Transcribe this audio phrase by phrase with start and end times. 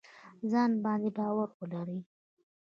[0.51, 1.99] ځان باندې باور ولرئ